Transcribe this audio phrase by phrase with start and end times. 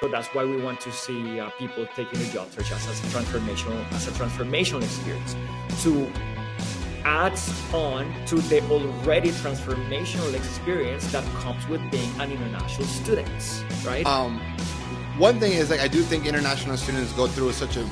[0.00, 3.06] So that's why we want to see uh, people taking the job search as, a
[3.08, 5.36] transformational as a transformational experience
[5.82, 6.10] to
[7.04, 7.38] add
[7.74, 14.06] on to the already transformational experience that comes with being an international student, right?
[14.06, 14.40] Um,
[15.18, 17.84] one thing is like I do think international students go through such a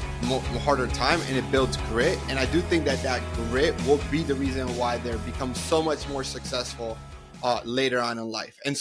[0.61, 2.19] harder time, and it builds grit.
[2.31, 5.83] And I do think that that grit will be the reason why they become so
[5.83, 6.97] much more successful
[7.43, 8.57] uh, later on in life.
[8.65, 8.81] And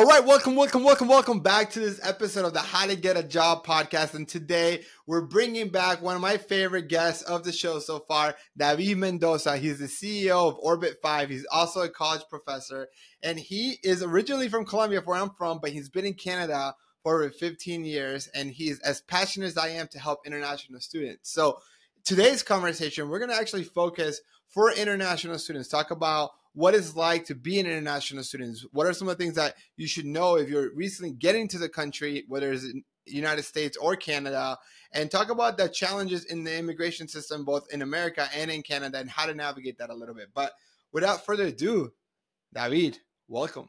[0.00, 3.18] All right, welcome, welcome, welcome, welcome back to this episode of the How to Get
[3.18, 4.14] a Job podcast.
[4.14, 8.34] And today we're bringing back one of my favorite guests of the show so far,
[8.56, 9.58] David Mendoza.
[9.58, 11.28] He's the CEO of Orbit 5.
[11.28, 12.88] He's also a college professor,
[13.22, 17.16] and he is originally from Colombia, where I'm from, but he's been in Canada for
[17.16, 21.30] over 15 years, and he's as passionate as I am to help international students.
[21.30, 21.58] So
[22.06, 27.26] today's conversation, we're going to actually focus for international students, talk about what it's like
[27.26, 28.58] to be an international student.
[28.72, 31.58] What are some of the things that you should know if you're recently getting to
[31.58, 34.58] the country, whether it's in United States or Canada,
[34.92, 38.98] and talk about the challenges in the immigration system, both in America and in Canada,
[38.98, 40.28] and how to navigate that a little bit.
[40.34, 40.52] But
[40.92, 41.92] without further ado,
[42.52, 43.68] David, welcome.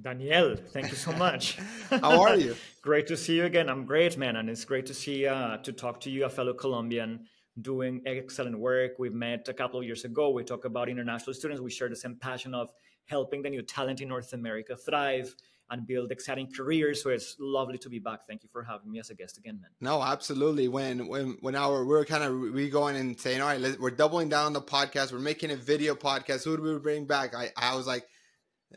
[0.00, 1.58] Daniel, thank you so much.
[1.90, 2.54] How are you?
[2.82, 3.68] great to see you again.
[3.68, 6.54] I'm great, man, and it's great to see uh, to talk to you, a fellow
[6.54, 7.26] Colombian
[7.60, 8.98] doing excellent work.
[8.98, 10.30] We met a couple of years ago.
[10.30, 11.60] We talk about international students.
[11.60, 12.70] We share the same passion of
[13.06, 15.34] helping the new talent in North America thrive
[15.70, 17.02] and build exciting careers.
[17.02, 18.26] So it's lovely to be back.
[18.26, 19.70] Thank you for having me as a guest again, man.
[19.80, 20.68] No, absolutely.
[20.68, 24.28] When when when our we're kind of we going and saying, all right, we're doubling
[24.28, 25.12] down on the podcast.
[25.12, 26.44] We're making a video podcast.
[26.44, 27.34] Who do we bring back?
[27.34, 28.04] I I was like,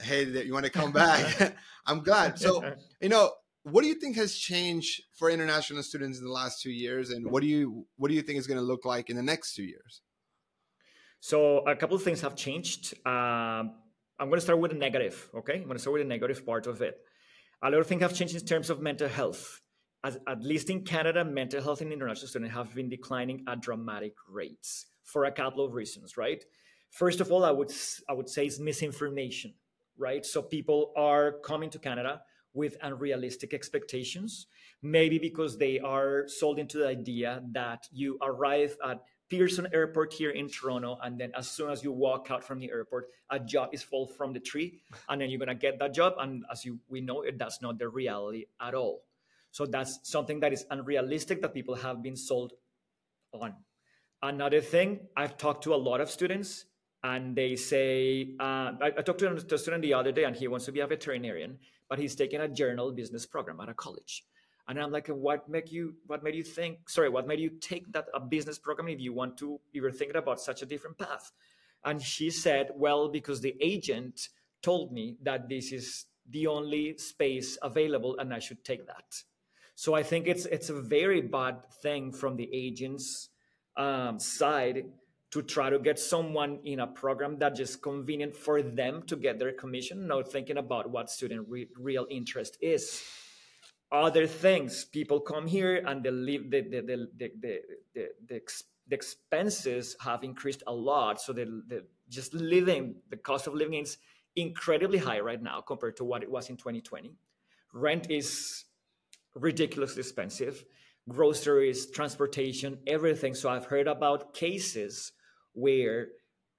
[0.02, 1.56] hey, you want to come back?
[1.86, 2.40] I'm glad.
[2.40, 2.64] So
[3.02, 3.32] you know,
[3.64, 7.30] what do you think has changed for international students in the last two years and
[7.32, 9.56] what do you what do you think is going to look like in the next
[9.56, 10.02] two years?
[11.22, 12.94] So a couple of things have changed.
[13.06, 13.64] Uh,
[14.20, 15.56] i'm going to start with a negative okay?
[15.56, 16.98] I'm going to start with the negative part of it.
[17.62, 19.62] A lot of things have changed in terms of mental health.
[20.06, 24.16] As, at least in canada mental health in international students have been declining at dramatic
[24.28, 26.44] rates for a couple of reasons right?
[26.90, 27.72] First of all i would
[28.10, 29.54] i would say is misinformation
[29.98, 30.26] right?
[30.26, 32.22] So people are coming to canada
[32.54, 34.48] with unrealistic expectations,
[34.82, 40.30] maybe because they are sold into the idea that you arrive at Pearson Airport here
[40.30, 43.70] in Toronto, and then as soon as you walk out from the airport, a job
[43.74, 46.14] is fall from the tree, and then you're gonna get that job.
[46.20, 49.06] And as you we know, it that's not the reality at all.
[49.50, 52.54] So that's something that is unrealistic that people have been sold
[53.34, 53.56] on.
[54.22, 56.66] Another thing, I've talked to a lot of students,
[57.04, 60.48] and they say, uh, I, I, talked to a student the other day, and he
[60.48, 64.24] wants to be a veterinarian, but he's taking a journal business program at a college.
[64.68, 67.92] And I'm like, what made you what made you think, sorry, what made you take
[67.92, 70.98] that a business program if you want to, you were thinking about such a different
[70.98, 71.32] path?
[71.84, 74.30] And she said, well, because the agent
[74.62, 79.24] told me that this is the only space available and I should take that.
[79.76, 83.30] So I think it's it's a very bad thing from the agent's
[83.76, 84.86] um, side
[85.34, 89.16] to try to get someone in a program that is just convenient for them to
[89.16, 93.02] get their commission, not thinking about what student re- real interest is.
[93.92, 97.62] Other things, people come here and they leave the the the the the,
[97.96, 101.20] the, the, ex- the expenses have increased a lot.
[101.20, 103.98] So the, the just living, the cost of living is
[104.36, 107.16] incredibly high right now compared to what it was in 2020.
[107.74, 108.66] Rent is
[109.34, 110.64] ridiculously expensive
[111.10, 113.34] groceries, transportation, everything.
[113.34, 115.12] So I've heard about cases
[115.54, 116.10] where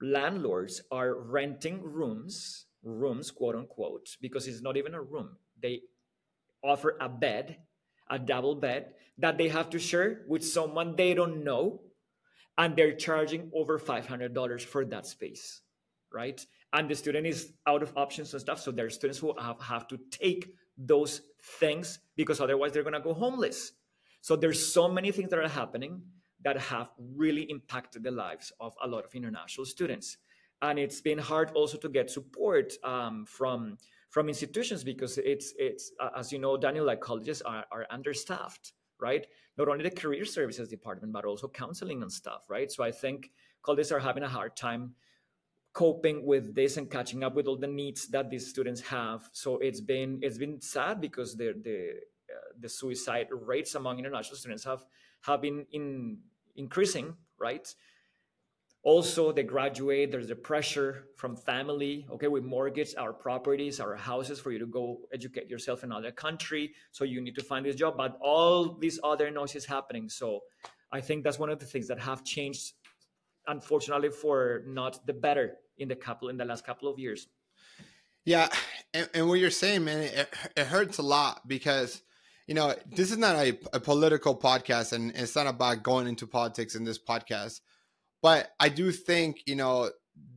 [0.01, 5.37] landlords are renting rooms, rooms, quote unquote, because it's not even a room.
[5.61, 5.81] They
[6.63, 7.57] offer a bed,
[8.09, 11.81] a double bed that they have to share with someone they don't know,
[12.57, 15.61] and they're charging over $500 for that space,
[16.11, 16.45] right?
[16.73, 18.59] And the student is out of options and stuff.
[18.59, 21.21] So there are students who have, have to take those
[21.59, 23.71] things because otherwise they're going to go homeless.
[24.21, 26.01] So there's so many things that are happening
[26.45, 30.17] that have really impacted the lives of a lot of international students.
[30.61, 33.77] And it's been hard also to get support um, from
[34.11, 38.73] from institutions because it's it's uh, as you know, Daniel, like colleges are, are understaffed,
[38.99, 39.27] right?
[39.57, 42.71] Not only the career services department, but also counseling and stuff, right?
[42.71, 43.31] So I think
[43.63, 44.93] colleges are having a hard time
[45.73, 49.29] coping with this and catching up with all the needs that these students have.
[49.33, 51.77] So it's been it's been sad because the the
[52.33, 54.85] uh, the suicide rates among international students have
[55.21, 56.19] have been in
[56.55, 57.67] increasing, right?
[58.83, 62.05] Also, they graduate, there's the pressure from family.
[62.11, 66.11] Okay, we mortgage our properties, our houses for you to go educate yourself in another
[66.11, 66.71] country.
[66.91, 70.07] So you need to find this job, but all these other noise is happening.
[70.07, 70.41] So
[70.91, 72.73] I think that's one of the things that have changed,
[73.47, 77.27] unfortunately, for not the better in the couple in the last couple of years.
[78.23, 78.49] Yeah,
[78.93, 82.03] and, and what you're saying, man, it, it hurts a lot because
[82.47, 86.27] you know this is not a, a political podcast, and it's not about going into
[86.27, 87.61] politics in this podcast.
[88.21, 89.91] But I do think you know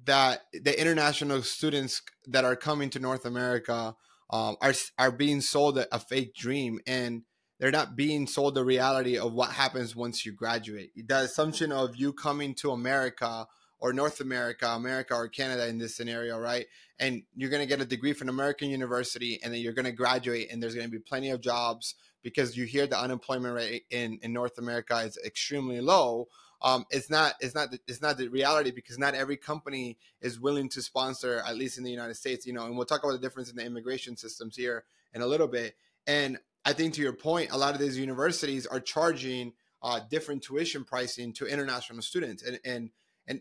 [0.05, 3.95] that the international students that are coming to North America
[4.31, 7.23] um, are are being sold a, a fake dream, and
[7.61, 10.91] they're not being sold the reality of what happens once you graduate.
[10.97, 13.47] The assumption of you coming to America
[13.81, 16.67] or North America, America or Canada in this scenario, right?
[16.99, 19.85] And you're going to get a degree from an American university and then you're going
[19.85, 23.55] to graduate and there's going to be plenty of jobs because you hear the unemployment
[23.55, 26.29] rate in, in North America is extremely low.
[26.61, 30.41] Um, it's not it's not the, it's not the reality because not every company is
[30.41, 33.13] willing to sponsor at least in the United States you know and we'll talk about
[33.13, 34.83] the difference in the immigration systems here
[35.15, 35.77] in a little bit
[36.09, 39.53] and I think to your point a lot of these universities are charging
[39.85, 42.91] uh, different tuition pricing to international students and and
[43.29, 43.41] and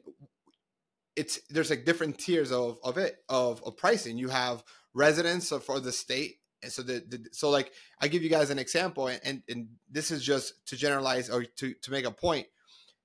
[1.15, 4.17] it's there's like different tiers of of it of, of pricing.
[4.17, 4.63] You have
[4.93, 8.59] residents for the state, and so the, the so like I give you guys an
[8.59, 12.47] example, and and this is just to generalize or to to make a point.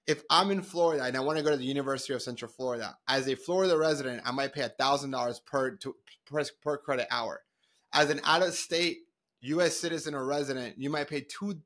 [0.07, 2.99] If I'm in Florida and I want to go to the University of Central Florida,
[3.09, 5.79] as a Florida resident, I might pay thousand dollars per
[6.27, 7.43] per per credit hour.
[7.95, 8.99] As an out of state
[9.43, 9.77] U.S.
[9.77, 11.61] citizen or resident, you might pay two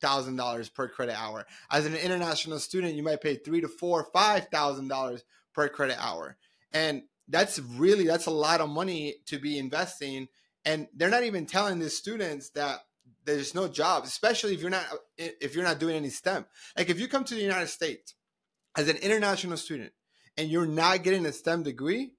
[0.00, 1.46] thousand dollars per credit hour.
[1.70, 5.24] As an international student, you might pay three to four, five thousand dollars
[5.54, 6.36] per credit hour,
[6.72, 10.28] and that's really that's a lot of money to be investing.
[10.64, 12.80] And they're not even telling the students that
[13.24, 14.84] there's no jobs, especially if you're not
[15.16, 16.46] if you're not doing any STEM.
[16.76, 18.14] Like if you come to the United States
[18.76, 19.92] as an international student
[20.36, 22.12] and you're not getting a STEM degree,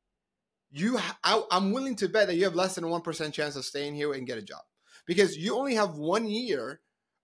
[0.71, 3.65] you I, I'm willing to bet that you have less than one percent chance of
[3.65, 4.61] staying here and get a job
[5.05, 6.79] because you only have one year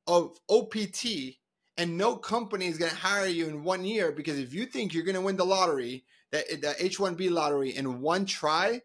[0.08, 1.36] of OPT
[1.78, 4.94] and no company is going to hire you in one year because if you think
[4.94, 8.82] you're going to win the lottery, the, the H1B lottery in one try,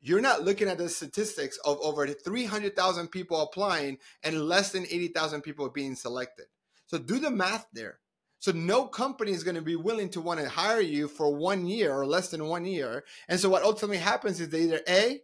[0.00, 5.42] you're not looking at the statistics of over 300,000 people applying and less than 80,000
[5.42, 6.46] people being selected.
[6.86, 8.00] So do the math there.
[8.40, 11.64] So no company is going to be willing to want to hire you for one
[11.66, 13.04] year or less than one year.
[13.28, 15.20] And so what ultimately happens is they either A,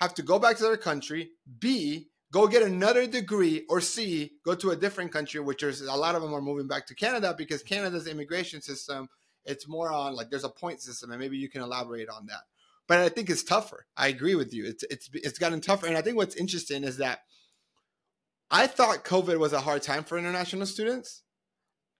[0.00, 1.30] have to go back to their country,
[1.60, 5.94] B, go get another degree or C, go to a different country, which is a
[5.94, 9.08] lot of them are moving back to Canada because Canada's immigration system,
[9.44, 12.40] it's more on like there's a point system, and maybe you can elaborate on that.
[12.88, 13.86] But I think it's tougher.
[13.96, 14.64] I agree with you.
[14.66, 17.20] It's it's it's gotten tougher, and I think what's interesting is that
[18.50, 21.22] I thought COVID was a hard time for international students.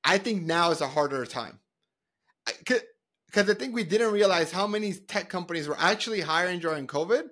[0.04, 1.60] I think now is a harder time.
[2.64, 7.28] Because I think we didn't realize how many tech companies were actually hiring during COVID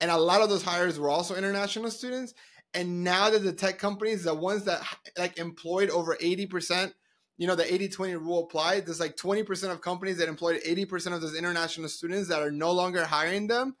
[0.00, 2.34] and a lot of those hires were also international students.
[2.74, 4.82] And now that the tech companies, the ones that
[5.16, 6.92] like employed over 80%,
[7.36, 11.14] you know, the 80 20 rule applied, there's like 20% of companies that employed 80%
[11.14, 13.76] of those international students that are no longer hiring them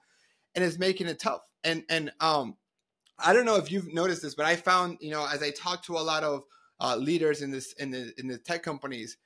[0.54, 1.40] and it's making it tough.
[1.64, 2.56] And, and, um,
[3.18, 5.84] I don't know if you've noticed this, but I found, you know, as I talk
[5.84, 6.42] to a lot of
[6.80, 9.16] uh, leaders in this in the in the tech companies,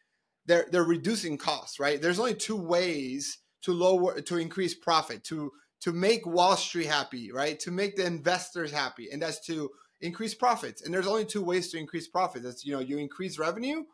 [0.46, 2.00] they're they're reducing costs, right?
[2.00, 7.30] There's only two ways to lower to increase profit to to make Wall Street happy,
[7.32, 7.58] right?
[7.60, 9.70] To make the investors happy, and that's to
[10.00, 10.82] increase profits.
[10.82, 12.44] And there's only two ways to increase profits.
[12.44, 13.84] That's you know you increase revenue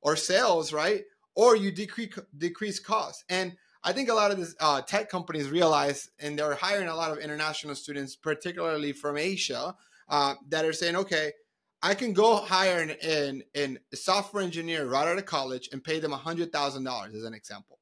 [0.00, 1.04] or sales, right?
[1.34, 3.24] Or you decrease decrease costs.
[3.28, 6.96] And I think a lot of these uh, tech companies realize, and they're hiring a
[6.96, 9.74] lot of international students, particularly from Asia,
[10.08, 11.32] uh, that are saying, okay,
[11.80, 16.00] I can go hire an, an, an software engineer right out of college and pay
[16.00, 17.78] them $100,000 as an example.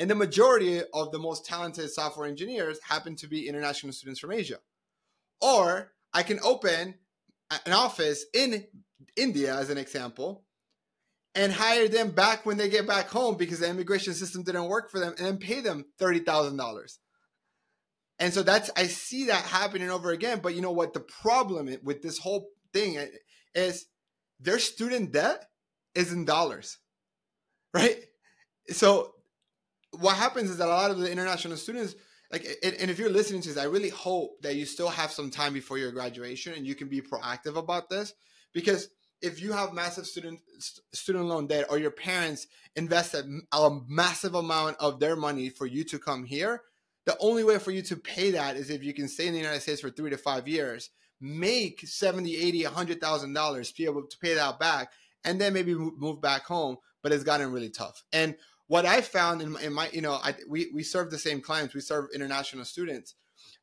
[0.00, 4.32] And the majority of the most talented software engineers happen to be international students from
[4.32, 4.56] Asia.
[5.42, 6.94] Or I can open
[7.66, 8.64] an office in
[9.14, 10.46] India, as an example,
[11.34, 14.90] and hire them back when they get back home because the immigration system didn't work
[14.90, 16.98] for them and then pay them $30,000.
[18.18, 20.40] And so that's, I see that happening over again.
[20.42, 20.94] But you know what?
[20.94, 22.98] The problem with this whole thing
[23.54, 23.84] is
[24.38, 25.44] their student debt
[25.94, 26.78] is in dollars,
[27.74, 27.98] right?
[28.68, 29.12] So
[29.92, 31.94] what happens is that a lot of the international students
[32.32, 35.30] like and if you're listening to this i really hope that you still have some
[35.30, 38.14] time before your graduation and you can be proactive about this.
[38.52, 38.88] Because
[39.22, 40.40] if you have massive student
[40.92, 45.84] student loan debt or your parents invested a massive amount of their money for you
[45.84, 46.62] to come here
[47.06, 49.38] the only way for you to pay that is if you can stay in the
[49.38, 54.18] united states for three to five years make 70 80 100000 dollars be able to
[54.18, 54.90] pay that back
[55.24, 58.02] and then maybe move back home but it's gotten really tough.
[58.12, 58.36] And
[58.70, 61.40] what I found in my, in my you know, I, we, we serve the same
[61.40, 63.16] clients, we serve international students.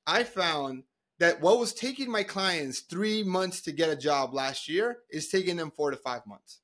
[0.06, 0.84] I found
[1.20, 5.30] that what was taking my clients three months to get a job last year is
[5.30, 6.60] taking them four to five months.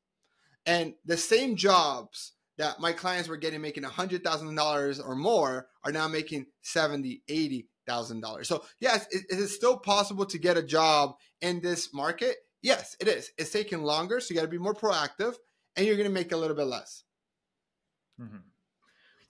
[0.65, 6.09] And the same jobs that my clients were getting making $100,000 or more are now
[6.09, 8.49] making 70, 80 thousand dollars.
[8.49, 12.35] So yes, is, is it still possible to get a job in this market?
[12.61, 13.31] Yes, it is.
[13.37, 15.35] It's taking longer, so you got to be more proactive,
[15.77, 17.03] and you're going to make a little bit less.
[18.19, 18.37] Mm-hmm.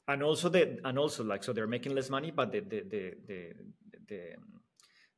[0.08, 3.14] And also the and also like so they're making less money, but the the the
[3.28, 3.54] the
[4.10, 4.20] the,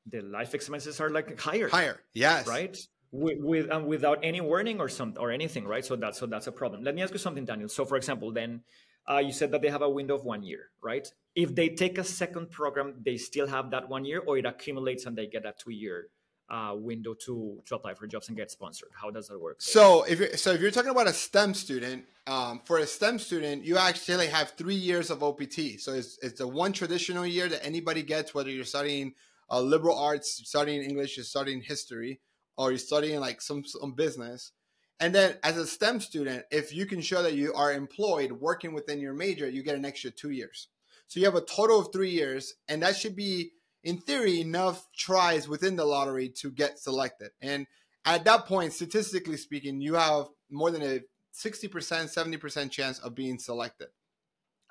[0.05, 1.69] the life expenses are like higher.
[1.69, 2.77] Higher, yes, right.
[3.11, 5.83] With, with and without any warning or some or anything, right?
[5.83, 6.83] So that's so that's a problem.
[6.83, 7.69] Let me ask you something, Daniel.
[7.69, 8.61] So for example, then
[9.09, 11.07] uh, you said that they have a window of one year, right?
[11.35, 15.05] If they take a second program, they still have that one year, or it accumulates
[15.05, 16.09] and they get a two-year
[16.49, 18.89] uh, window to to apply for jobs and get sponsored.
[18.93, 19.57] How does that work?
[19.59, 23.19] So if you're, so if you're talking about a STEM student, um, for a STEM
[23.19, 25.79] student, you actually have three years of OPT.
[25.79, 29.13] So it's it's the one traditional year that anybody gets, whether you're studying
[29.49, 32.19] uh, liberal arts, studying English, you're studying history,
[32.57, 34.51] or you're studying like some some business.
[34.99, 38.73] And then as a STEM student, if you can show that you are employed working
[38.73, 40.69] within your major, you get an extra two years.
[41.07, 43.51] So you have a total of three years, and that should be,
[43.85, 47.31] in theory, enough tries within the lottery to get selected.
[47.41, 47.65] And
[48.03, 50.99] at that point, statistically speaking, you have more than a
[51.33, 53.87] 60%, 70% chance of being selected.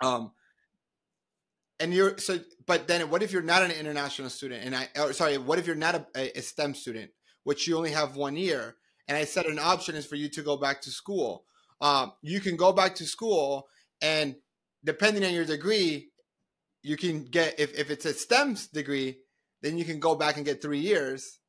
[0.03, 0.33] Um,
[1.81, 4.65] and you're so, but then what if you're not an international student?
[4.65, 7.11] And I, or sorry, what if you're not a, a STEM student,
[7.45, 8.77] which you only have one year?
[9.09, 11.45] and I said an option is for you to go back to school.
[11.81, 13.69] Um, you can go back to school,
[14.01, 14.37] and
[14.85, 16.11] depending on your degree,
[16.85, 19.19] you can get if, if it's a STEM degree,
[19.63, 21.41] then you can go back and get three years.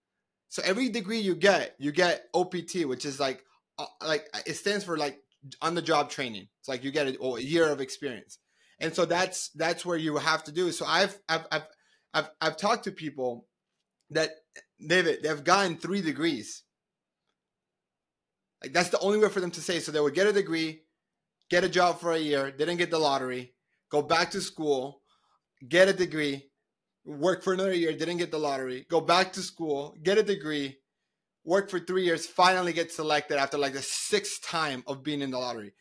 [0.49, 3.43] So every degree you get, you get OPT, which is like
[3.77, 5.19] uh, like it stands for like
[5.61, 6.47] on the job training.
[6.59, 8.39] It's like you get a, a year of experience,
[8.79, 10.71] and so that's that's where you have to do.
[10.71, 11.67] So I've I've I've
[12.13, 13.47] I've, I've talked to people
[14.11, 14.31] that
[14.79, 16.63] they've they've gotten three degrees
[18.65, 19.79] like that's the only way for them to say.
[19.79, 20.81] So they would get a degree,
[21.51, 23.53] get a job for a year, didn't get the lottery,
[23.91, 25.01] go back to school,
[25.67, 26.49] get a degree,
[27.05, 30.77] work for another year, didn't get the lottery, go back to school, get a degree,
[31.43, 35.31] work for three years, finally get selected after like the sixth time of being in
[35.31, 35.73] the lottery.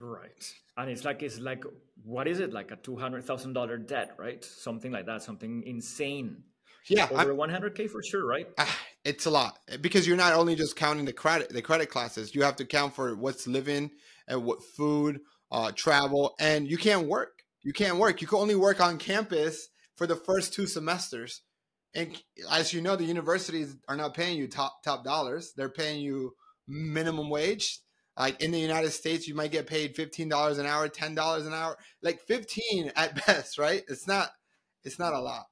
[0.00, 0.52] Right.
[0.76, 1.64] And it's like it's like
[2.02, 4.44] what is it like a two hundred thousand dollar debt, right?
[4.44, 6.44] Something like that, something insane.
[6.88, 8.48] Yeah, over one hundred k for sure, right?
[8.58, 12.34] Ah, it's a lot because you're not only just counting the credit the credit classes.
[12.34, 13.90] You have to count for what's living
[14.26, 15.20] and what food,
[15.52, 17.41] uh, travel, and you can't work.
[17.62, 18.20] You can't work.
[18.20, 21.42] You can only work on campus for the first two semesters.
[21.94, 25.52] And as you know, the universities are not paying you top top dollars.
[25.56, 26.34] They're paying you
[26.66, 27.80] minimum wage.
[28.18, 31.46] Like in the United States, you might get paid fifteen dollars an hour, ten dollars
[31.46, 33.82] an hour, like fifteen at best, right?
[33.88, 34.30] It's not
[34.84, 35.46] it's not a lot.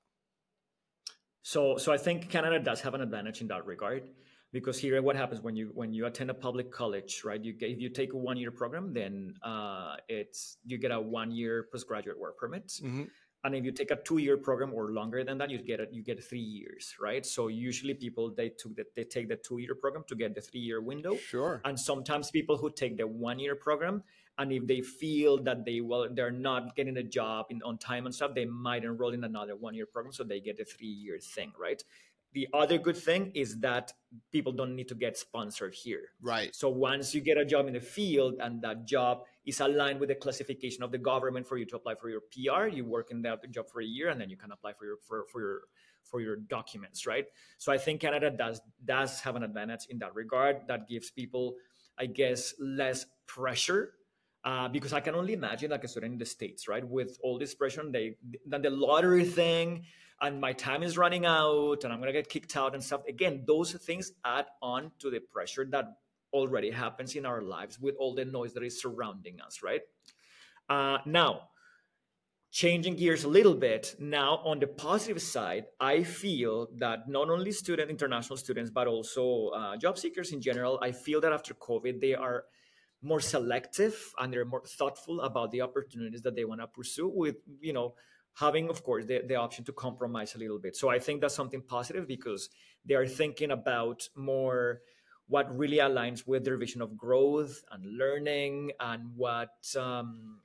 [1.42, 4.04] So, so I think Canada does have an advantage in that regard
[4.52, 7.42] because here what happens when you when you attend a public college right?
[7.42, 11.30] You if you take a one year program then uh, it's you get a one
[11.30, 12.68] year postgraduate work permit.
[12.68, 13.04] Mm-hmm.
[13.44, 15.88] and if you take a two year program or longer than that you get it
[15.92, 17.24] you get three years right?
[17.24, 20.40] So usually people they took that they take the two year program to get the
[20.40, 21.16] three year window.
[21.16, 21.60] Sure.
[21.64, 24.02] And sometimes people who take the one year program
[24.38, 28.06] and if they feel that they well they're not getting a job in, on time
[28.06, 30.86] and stuff they might enroll in another one year program so they get a three
[30.86, 31.82] year thing right
[32.32, 33.92] the other good thing is that
[34.30, 36.10] people don't need to get sponsored here.
[36.20, 36.54] Right.
[36.54, 40.08] So once you get a job in the field and that job is aligned with
[40.10, 43.22] the classification of the government for you to apply for your pr you work in
[43.22, 45.60] that job for a year and then you can apply for your for, for your
[46.02, 47.26] for your documents right?
[47.58, 51.56] So i think canada does does have an advantage in that regard that gives people
[51.98, 53.94] i guess less pressure
[54.42, 57.38] uh, because I can only imagine like a student in the states, right, with all
[57.38, 59.84] this pressure, and they then the lottery thing,
[60.20, 63.02] and my time is running out, and I'm gonna get kicked out and stuff.
[63.08, 65.86] Again, those things add on to the pressure that
[66.32, 69.82] already happens in our lives with all the noise that is surrounding us, right?
[70.68, 71.50] Uh, now,
[72.52, 77.52] changing gears a little bit now on the positive side i feel that not only
[77.52, 82.00] student international students but also uh, job seekers in general i feel that after covid
[82.00, 82.44] they are
[83.02, 87.36] more selective and they're more thoughtful about the opportunities that they want to pursue with
[87.60, 87.94] you know
[88.34, 90.76] having of course the, the option to compromise a little bit.
[90.76, 92.48] So i think that's something positive because
[92.84, 94.80] they are thinking about more
[95.28, 100.40] what really aligns with their vision of growth and learning and what um,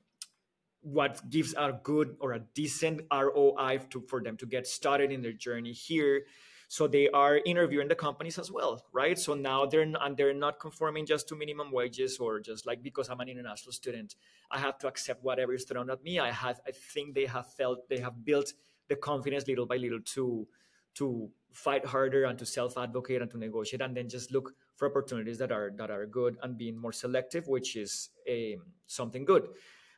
[0.82, 5.24] what gives a good or a decent roi to, for them to get started in
[5.24, 6.26] their journey here
[6.68, 9.18] so they are interviewing the companies as well right?
[9.18, 13.10] So now they're and they're not conforming just to minimum wages or just like because
[13.10, 14.16] i'm an international student
[14.52, 16.20] i have to accept whatever is thrown at me.
[16.20, 18.54] I have i think they have felt they have built
[18.88, 20.48] the confidence little by little to
[20.96, 25.38] to fight harder and to self-advocate and to negotiate and then just look for opportunities
[25.38, 28.58] that are that are good and being more selective which is a,
[28.88, 29.48] something good.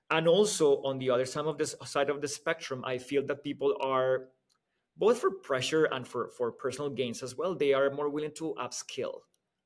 [0.09, 3.43] And also on the other side of this side of the spectrum i feel that
[3.43, 4.29] people are
[4.97, 8.55] both for pressure and for for personal gains as well they are more willing to
[8.59, 9.21] upskill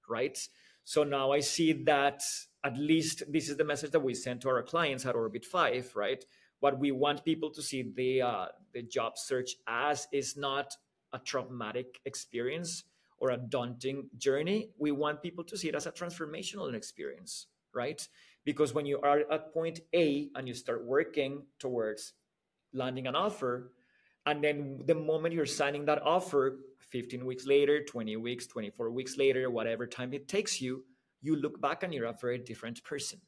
[0.09, 0.38] right?
[0.83, 2.21] So now i see that
[2.63, 5.95] at least this is the message that we send to our clients at orbit 5
[5.95, 6.23] right?
[6.59, 10.75] What we want people to see the uh, the job search as is not
[11.13, 12.83] a traumatic experience
[13.17, 14.69] or a daunting journey.
[14.79, 18.07] We want people to see it as a transformational experience right?
[18.43, 22.13] Because when you are at point A and you start working towards
[22.73, 23.71] landing an offer,
[24.25, 26.59] and then the moment you're signing that offer,
[26.89, 30.83] 15 weeks later, 20 weeks, 24 weeks later, whatever time it takes you,
[31.21, 33.19] you look back and you're a very different person.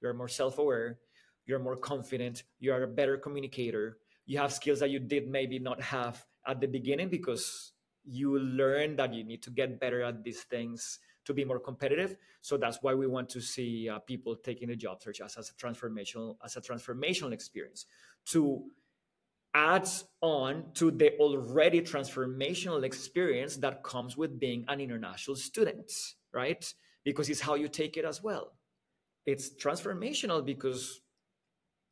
[0.00, 0.98] You're more self aware,
[1.46, 5.80] you're more confident, you're a better communicator, you have skills that you did maybe not
[5.80, 7.72] have at the beginning because
[8.04, 12.16] you learn that you need to get better at these things to be more competitive.
[12.40, 15.50] So that's why we want to see uh, people taking the job search as, as
[15.50, 17.86] a transformational as a transformational experience
[18.26, 18.64] to
[19.56, 19.88] add
[20.20, 25.90] on to the already transformational experience that comes with being an international student,
[26.34, 26.62] right?
[27.04, 28.52] Because it's how you take it as well.
[29.24, 31.00] It's transformational because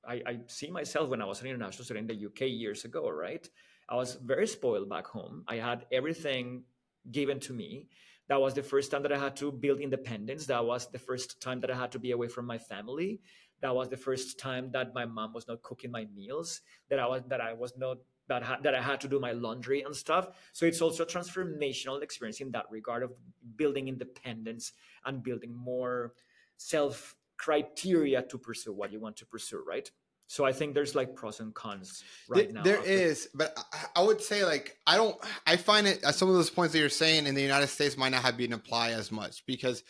[0.06, 3.08] I, I see myself when I was an international student in the UK years ago,
[3.08, 3.48] right?
[3.88, 5.44] I was very spoiled back home.
[5.48, 6.64] I had everything
[7.10, 7.88] given to me.
[8.28, 10.46] That was the first time that I had to build independence.
[10.46, 13.20] That was the first time that I had to be away from my family.
[13.60, 16.60] That was the first time that my mom was not cooking my meals.
[16.90, 19.32] That I was that I was not that ha- that I had to do my
[19.32, 20.28] laundry and stuff.
[20.52, 23.12] So it's also a transformational experience in that regard of
[23.56, 24.72] building independence
[25.04, 26.14] and building more
[26.56, 29.90] self criteria to pursue what you want to pursue, right?
[30.26, 32.62] So I think there's like pros and cons right there, now.
[32.62, 33.56] There is, but
[33.94, 35.16] I would say like I don't.
[35.46, 38.10] I find it some of those points that you're saying in the United States might
[38.10, 39.82] not have been applied as much because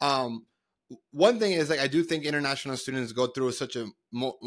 [0.00, 0.44] um,
[1.10, 3.86] one thing is like I do think international students go through such a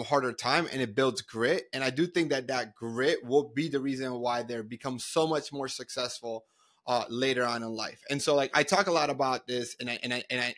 [0.06, 3.69] harder time and it builds grit, and I do think that that grit will be
[3.69, 6.45] the reason why they become so much more successful
[6.88, 8.01] uh, later on in life.
[8.10, 10.56] And so like I talk a lot about this, and I and I and I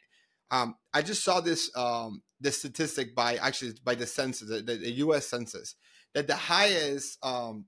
[0.51, 4.91] um, I just saw this um, this statistic by actually by the census, the, the
[4.91, 5.27] U.S.
[5.27, 5.75] Census,
[6.13, 7.65] that the highest um,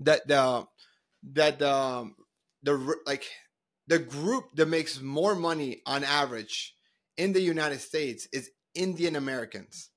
[0.00, 0.66] that the
[1.34, 2.16] that the um,
[2.62, 3.28] the like
[3.86, 6.75] the group that makes more money on average
[7.16, 9.90] in the United States is Indian Americans.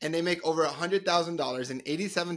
[0.00, 2.36] And they make over a hundred thousand dollars, and 87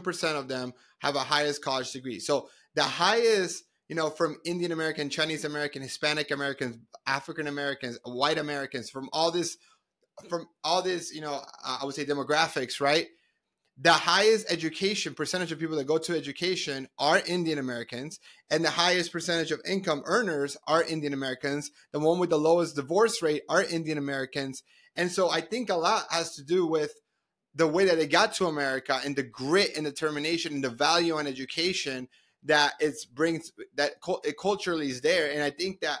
[0.00, 2.18] percent of them have a highest college degree.
[2.18, 8.38] So the highest you know, from Indian American, Chinese American, Hispanic Americans, African Americans, white
[8.38, 9.56] Americans, from all this,
[10.28, 13.06] from all this, you know, I would say demographics, right?
[13.80, 18.18] The highest education percentage of people that go to education are Indian Americans,
[18.50, 21.70] and the highest percentage of income earners are Indian Americans.
[21.92, 24.64] The one with the lowest divorce rate are Indian Americans.
[24.96, 26.92] And so I think a lot has to do with
[27.54, 31.16] the way that they got to America and the grit and determination and the value
[31.16, 32.08] on education
[32.44, 33.92] that it brings that
[34.24, 36.00] it culturally is there and i think that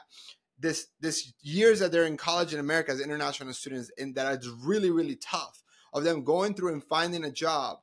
[0.58, 4.48] this this years that they're in college in america as international students and that it's
[4.64, 5.62] really really tough
[5.98, 7.78] of them going through and finding a job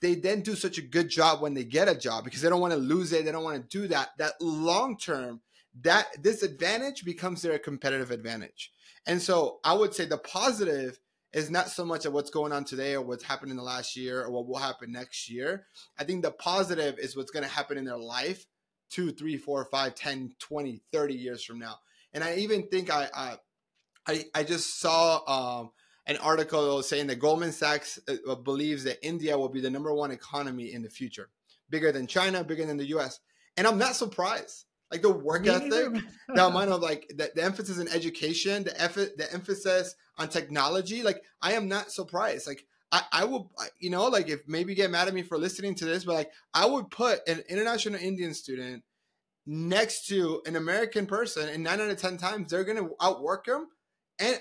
[0.00, 2.60] they then do such a good job when they get a job because they don't
[2.60, 5.40] want to lose it they don't want to do that that long term
[5.80, 8.72] that this advantage becomes their competitive advantage
[9.06, 10.98] and so i would say the positive
[11.32, 13.96] is not so much of what's going on today or what's happened in the last
[13.96, 15.66] year or what will happen next year.
[15.98, 18.46] I think the positive is what's going to happen in their life
[18.90, 21.78] two, three, four, five, 10, 20, 30 years from now.
[22.12, 23.36] And I even think I,
[24.06, 25.20] I, I just saw
[25.60, 25.70] um,
[26.08, 30.10] an article saying that Goldman Sachs uh, believes that India will be the number one
[30.10, 31.30] economy in the future,
[31.70, 33.20] bigger than China, bigger than the US.
[33.56, 37.42] And I'm not surprised like the work Me ethic, the amount of like the, the
[37.42, 41.02] emphasis in education, the effort, the emphasis on technology.
[41.02, 42.46] Like I am not surprised.
[42.46, 45.74] Like I, I will, you know, like if maybe get mad at me for listening
[45.76, 48.82] to this, but like I would put an international Indian student
[49.46, 53.68] next to an American person, and nine out of ten times they're gonna outwork them,
[54.18, 54.40] and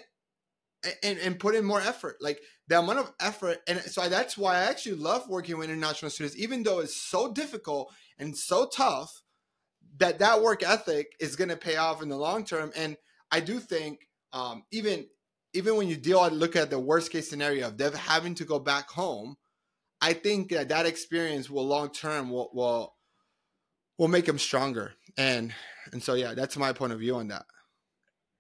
[1.04, 2.18] and and put in more effort.
[2.22, 6.12] Like the amount of effort, and so that's why I actually love working with international
[6.12, 9.22] students, even though it's so difficult and so tough
[10.00, 12.72] that that work ethic is going to pay off in the long term.
[12.76, 12.98] And
[13.32, 15.08] I do think um, even
[15.54, 18.60] even when you deal look at the worst case scenario of them having to go
[18.60, 19.36] back home,
[20.02, 22.96] I think that that experience will long term will will
[23.98, 24.94] will make them stronger.
[25.18, 25.54] And
[25.92, 27.46] and so yeah, that's my point of view on that.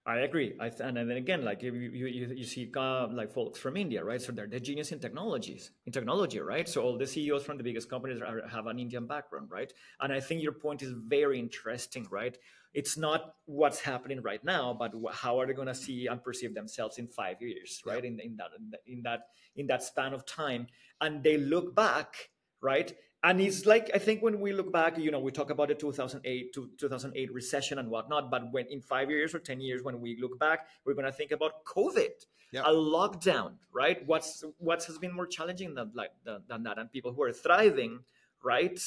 [0.07, 0.55] I agree.
[0.57, 4.01] I th- and then again, like you, you, you see uh, like folks from India,
[4.05, 4.21] right?
[4.21, 6.67] So they're the genius in technologies, in technology, right?
[6.67, 9.71] So all the CEOs from the biggest companies are, have an Indian background, right?
[9.99, 12.37] And I think your point is very interesting, right?
[12.73, 16.55] It's not what's happening right now, but how are they going to see and perceive
[16.55, 18.05] themselves in five years, right?
[18.05, 18.51] In, in that
[18.85, 19.19] in that
[19.57, 20.67] in that span of time,
[21.01, 22.29] and they look back,
[22.61, 22.93] right?
[23.23, 25.75] And it's like i think when we look back you know we talk about the
[25.75, 29.99] 2008 to 2008 recession and whatnot but when in five years or 10 years when
[29.99, 32.12] we look back we're going to think about covid
[32.51, 32.63] yep.
[32.65, 34.06] a lockdown right?
[34.08, 36.80] What's what has been more challenging than like than, than that?
[36.80, 37.99] And people who are thriving
[38.43, 38.80] right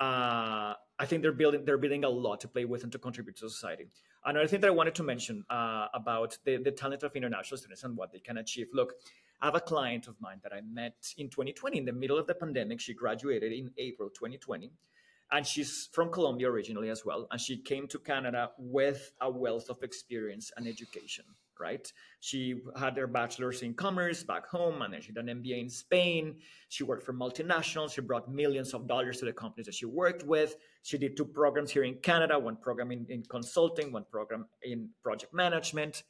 [0.00, 3.36] uh, i think they're building they're building a lot to play with and to contribute
[3.36, 3.88] to society
[4.24, 7.84] another thing that i wanted to mention uh, about the, the talent of international students
[7.84, 8.94] and what they can achieve look
[9.42, 12.26] I have a client of mine that I met in 2020 in the middle of
[12.26, 12.78] the pandemic.
[12.78, 14.70] She graduated in April 2020
[15.32, 17.26] and she's from Colombia originally as well.
[17.30, 21.24] And she came to Canada with a wealth of experience and education,
[21.60, 21.92] right?
[22.20, 25.70] She had her bachelor's in commerce back home, and then she did an MBA in
[25.70, 26.36] Spain.
[26.68, 27.94] She worked for multinationals.
[27.94, 30.56] She brought millions of dollars to the companies that she worked with.
[30.82, 34.88] She did two programs here in Canada one program in, in consulting, one program in
[35.02, 36.02] project management.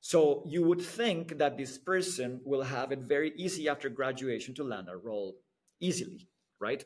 [0.00, 4.64] So you would think that this person will have it very easy after graduation to
[4.64, 5.36] land a role
[5.78, 6.84] easily, right?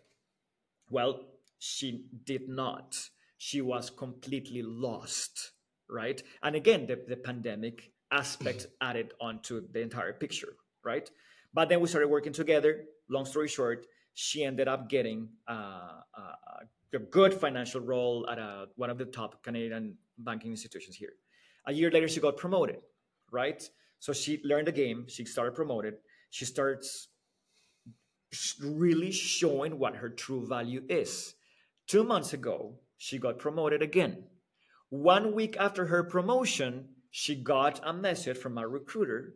[0.91, 1.23] Well,
[1.59, 2.95] she did not.
[3.39, 5.53] She was completely lost,
[5.89, 6.23] right?
[6.43, 11.11] And again, the, the pandemic aspect added onto the entire picture, right?
[11.53, 12.85] But then we started working together.
[13.09, 18.67] Long story short, she ended up getting uh, uh, a good financial role at a,
[18.77, 21.13] one of the top Canadian banking institutions here.
[21.67, 22.79] A year later, she got promoted
[23.31, 23.69] right?
[23.99, 25.07] So she learned the game.
[25.09, 25.95] She started promoted.
[26.31, 27.09] She starts
[28.61, 31.35] really showing what her true value is.
[31.87, 34.25] Two months ago, she got promoted again.
[34.97, 39.35] One week after her promotion, she got a message from a recruiter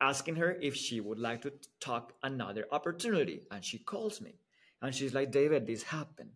[0.00, 3.42] asking her if she would like to talk another opportunity.
[3.50, 4.36] And she calls me
[4.80, 6.30] and she's like, David, this happened.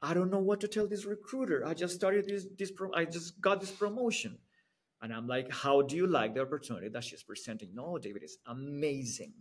[0.00, 1.66] I don't know what to tell this recruiter.
[1.66, 4.38] I just started this, this pro- I just got this promotion.
[5.02, 7.74] And I'm like, how do you like the opportunity that she's presenting?
[7.74, 9.34] No, David, it's amazing.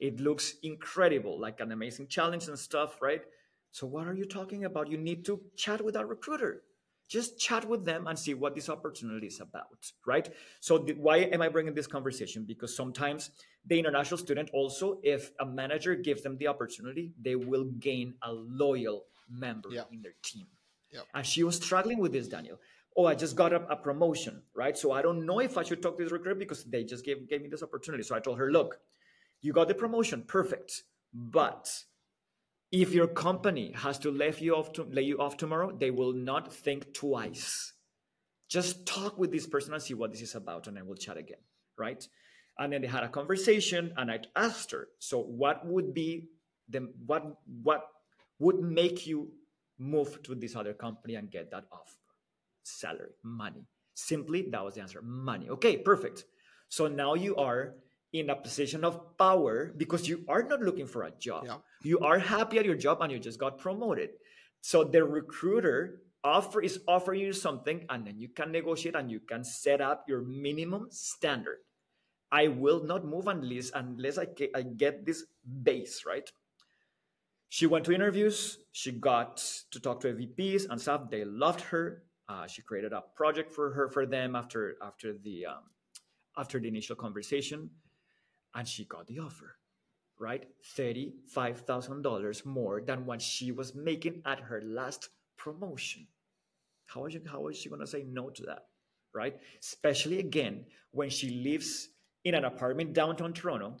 [0.00, 3.22] It looks incredible, like an amazing challenge and stuff, right?
[3.72, 4.90] So, what are you talking about?
[4.90, 6.62] You need to chat with our recruiter.
[7.08, 10.28] Just chat with them and see what this opportunity is about, right?
[10.60, 12.44] So, the, why am I bringing this conversation?
[12.44, 13.30] Because sometimes
[13.66, 18.32] the international student also, if a manager gives them the opportunity, they will gain a
[18.32, 19.82] loyal member yeah.
[19.92, 20.46] in their team.
[20.90, 21.00] Yeah.
[21.14, 22.58] And she was struggling with this, Daniel
[22.96, 24.76] oh, I just got a, a, promotion, right?
[24.76, 27.28] So I don't know if I should talk to this recruiter because they just gave,
[27.28, 28.02] gave me this opportunity.
[28.04, 28.78] So I told her, look,
[29.40, 30.82] you got the promotion, perfect.
[31.12, 31.70] But
[32.82, 36.12] if your company has to lay you off to lay you off tomorrow, they will
[36.12, 37.72] not think twice.
[38.48, 41.16] Just talk with this person and see what this is about, and then we'll chat
[41.16, 41.42] again,
[41.78, 42.06] right?
[42.58, 46.28] And then they had a conversation, and I asked her, so what would be
[46.68, 47.24] the what
[47.62, 47.88] what
[48.38, 49.32] would make you
[49.78, 51.98] move to this other company and get that offer?
[52.64, 53.66] salary, money.
[53.94, 55.48] Simply, that was the answer money.
[55.48, 56.24] Okay, perfect.
[56.68, 57.74] So now you are
[58.14, 61.44] in a position of power because you are not looking for a job.
[61.46, 61.58] Yeah.
[61.82, 64.10] You are happy at your job and you just got promoted.
[64.60, 69.18] So the recruiter offer is offering you something and then you can negotiate and you
[69.18, 71.58] can set up your minimum standard.
[72.30, 76.30] I will not move unless unless I get, I get this base, right?
[77.48, 81.10] She went to interviews, she got to talk to VPs and stuff.
[81.10, 82.04] They loved her.
[82.28, 85.62] Uh, she created a project for her for them after after the um,
[86.36, 87.70] after the initial conversation,
[88.54, 89.56] and she got the offer,
[90.18, 90.46] right?
[90.76, 96.06] Thirty five thousand dollars more than what she was making at her last promotion.
[96.86, 98.66] How is she, how is she gonna say no to that,
[99.14, 99.36] right?
[99.62, 101.88] Especially again when she lives
[102.24, 103.76] in an apartment downtown Toronto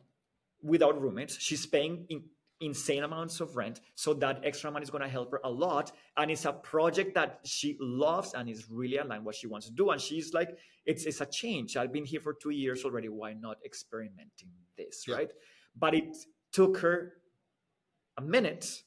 [0.62, 1.38] without roommates.
[1.38, 2.24] She's paying in
[2.64, 3.80] insane amounts of rent.
[3.94, 5.92] So that extra money is going to help her a lot.
[6.16, 9.66] And it's a project that she loves and is really aligned with what she wants
[9.66, 9.90] to do.
[9.90, 10.50] And she's like,
[10.86, 11.76] it's, it's a change.
[11.76, 13.08] I've been here for two years already.
[13.08, 15.04] Why not experimenting this?
[15.06, 15.16] Yeah.
[15.16, 15.32] Right.
[15.76, 16.16] But it
[16.52, 17.14] took her
[18.16, 18.82] a minute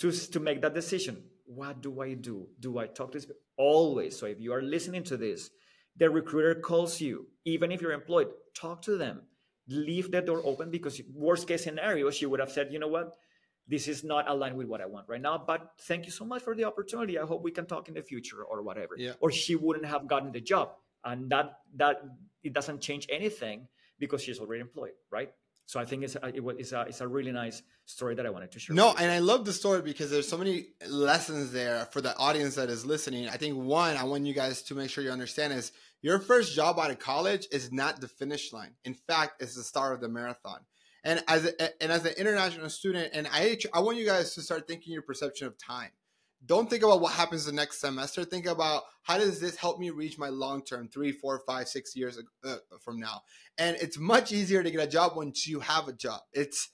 [0.00, 1.22] to, to make that decision.
[1.46, 2.48] What do I do?
[2.60, 3.30] Do I talk to this?
[3.56, 4.18] Always.
[4.18, 5.50] So if you are listening to this,
[5.96, 9.22] the recruiter calls you, even if you're employed, talk to them
[9.68, 13.14] leave the door open because worst case scenario she would have said you know what
[13.68, 16.42] this is not aligned with what i want right now but thank you so much
[16.42, 19.12] for the opportunity i hope we can talk in the future or whatever yeah.
[19.20, 20.72] or she wouldn't have gotten the job
[21.04, 22.02] and that that
[22.42, 25.30] it doesn't change anything because she's already employed right
[25.66, 28.26] So I think it's a, it was, it's a, it's a really nice story that
[28.26, 28.74] I wanted to share.
[28.76, 32.56] No, and I love the story because there's so many lessons there for the audience
[32.56, 33.28] that is listening.
[33.28, 36.54] I think one, I want you guys to make sure you understand is your first
[36.54, 38.74] job out of college is not the finish line.
[38.84, 40.60] In fact, it's the start of the marathon.
[41.04, 44.42] And as a, and as an international student, and I I want you guys to
[44.42, 45.90] start thinking your perception of time.
[46.44, 48.24] Don't think about what happens the next semester.
[48.24, 51.94] Think about how does this help me reach my long term, three, four, five, six
[51.94, 53.22] years uh, from now.
[53.58, 56.20] And it's much easier to get a job once you have a job.
[56.32, 56.70] It's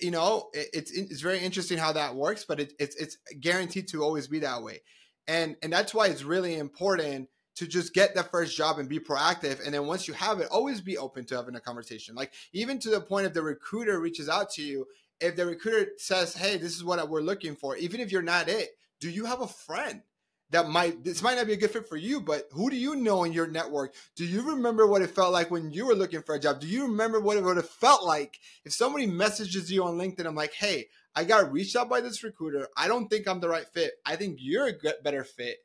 [0.00, 4.02] you know it's it's very interesting how that works, but it, it's it's guaranteed to
[4.02, 4.80] always be that way.
[5.26, 8.98] And and that's why it's really important to just get that first job and be
[8.98, 9.64] proactive.
[9.64, 12.14] And then once you have it, always be open to having a conversation.
[12.14, 14.86] Like even to the point if the recruiter reaches out to you,
[15.20, 18.48] if the recruiter says, "Hey, this is what we're looking for," even if you're not
[18.48, 20.02] it, do you have a friend
[20.50, 22.96] that might this might not be a good fit for you, but who do you
[22.96, 23.94] know in your network?
[24.16, 26.60] Do you remember what it felt like when you were looking for a job?
[26.60, 30.26] Do you remember what it would have felt like if somebody messages you on LinkedIn?
[30.26, 32.68] I'm like, "Hey, I got reached out by this recruiter.
[32.76, 33.94] I don't think I'm the right fit.
[34.04, 35.58] I think you're a better fit."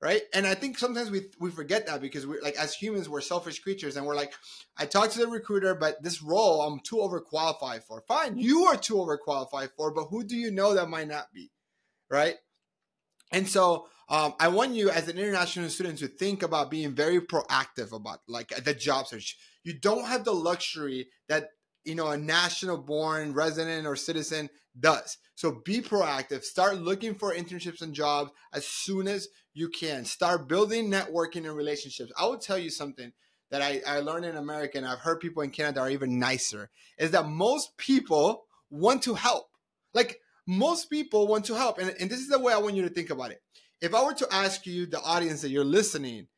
[0.00, 0.22] Right?
[0.32, 3.60] And i think sometimes we we forget that because we're like as humans we're selfish
[3.60, 4.32] creatures and we're like
[4.76, 8.02] i talked to the recruiter but this role i'm too overqualified for.
[8.06, 11.50] Fine you are too overqualified for but who do you know that might not be
[12.10, 12.36] right?
[13.32, 17.20] And so um, i want you as an international student to think about being very
[17.20, 19.36] proactive about like the job search.
[19.64, 21.50] You don't have the luxury that
[21.88, 24.48] you know a national born resident or citizen
[24.78, 30.04] does so be proactive start looking for internships and jobs as soon as you can
[30.04, 32.12] start building networking and relationships.
[32.16, 33.12] I will tell you something
[33.50, 36.70] that I, I learned in America and I've heard people in Canada are even nicer
[36.96, 39.48] is that most people want to help.
[39.94, 41.78] Like most people want to help.
[41.78, 43.42] And, and this is the way I want you to think about it.
[43.80, 46.28] If I were to ask you, the audience that you're listening,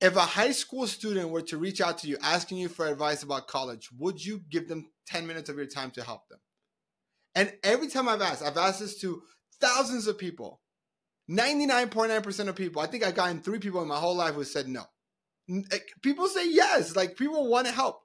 [0.00, 3.22] if a high school student were to reach out to you asking you for advice
[3.22, 6.38] about college, would you give them 10 minutes of your time to help them?
[7.34, 9.22] And every time I've asked, I've asked this to
[9.60, 10.60] thousands of people.
[11.30, 14.68] 99.9% of people, I think I've gotten three people in my whole life who said
[14.68, 14.84] no.
[15.50, 18.00] Eh, people say yes, like people want to help.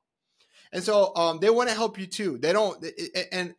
[0.72, 2.38] And so um, they want to help you too.
[2.38, 3.56] They don't, eh, eh, and,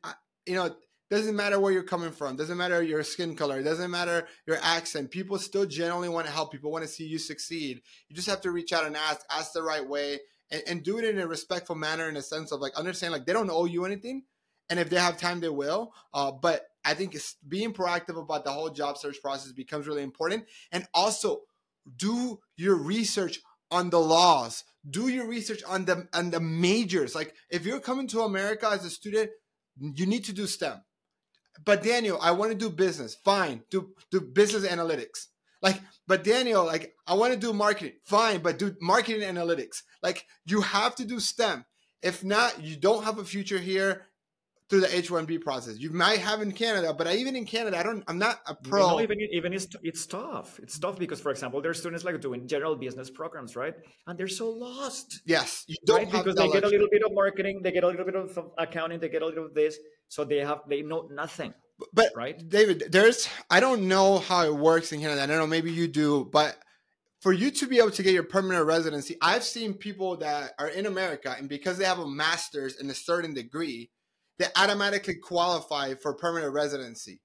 [0.47, 0.75] you know,
[1.15, 5.11] doesn't matter where you're coming from, doesn't matter your skin color, doesn't matter your accent.
[5.11, 6.53] People still genuinely want to help.
[6.53, 7.81] People want to see you succeed.
[8.09, 10.99] You just have to reach out and ask, ask the right way, and, and do
[10.99, 13.65] it in a respectful manner, in a sense of like understand like they don't owe
[13.65, 14.25] you anything,
[14.71, 15.93] and if they have time, they will.
[16.13, 20.45] Uh, but I think being proactive about the whole job search process becomes really important.
[20.73, 21.43] And also,
[21.97, 24.65] do your research on the laws.
[24.89, 27.15] Do your research on the on the majors.
[27.15, 29.31] Like if you're coming to America as a student,
[29.81, 30.83] you need to do STEM.
[31.65, 33.15] But Daniel, I want to do business.
[33.15, 35.27] Fine, do do business analytics.
[35.63, 37.95] Like, but Daniel, like I want to do marketing.
[38.05, 39.83] Fine, but do marketing analytics.
[40.03, 41.65] Like you have to do STEM.
[42.03, 44.07] If not, you don't have a future here
[44.71, 45.79] through the H-1B process.
[45.79, 48.03] You might have in Canada, but I, even in Canada, I don't.
[48.09, 48.91] I'm not a pro.
[48.91, 50.59] No, even even it's, it's tough.
[50.63, 53.75] It's tough because, for example, there's students like doing general business programs, right?
[54.07, 55.21] And they're so lost.
[55.27, 56.13] Yes, you don't right?
[56.13, 59.01] because they get a little bit of marketing, they get a little bit of accounting,
[59.01, 61.53] they get a little of this, so they have they know nothing.
[61.93, 65.23] But right, David, there's I don't know how it works in Canada.
[65.23, 66.57] I don't know, maybe you do, but
[67.21, 70.69] for you to be able to get your permanent residency, I've seen people that are
[70.69, 73.91] in America and because they have a master's and a certain degree,
[74.39, 77.21] they automatically qualify for permanent residency.